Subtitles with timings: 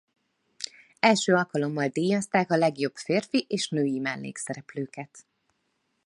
[0.99, 5.25] Első alkalommal díjazták a legjobb férfi és női mellékszereplőket.